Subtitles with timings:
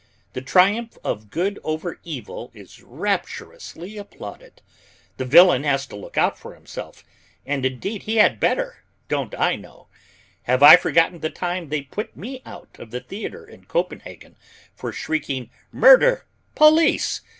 [0.33, 4.63] The triumph of good over evil is rapturously applauded;
[5.17, 7.03] the villain has to look out for himself
[7.45, 8.77] and indeed, he had better!
[9.09, 9.89] Don't I know?
[10.45, 14.37] Have I forgotten the time they put me out of the theater in Copenhagen
[14.73, 16.25] for shrieking "Murder!
[16.55, 17.21] Police!"